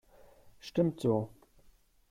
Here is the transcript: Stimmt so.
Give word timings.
Stimmt 0.59 0.99
so. 1.01 1.29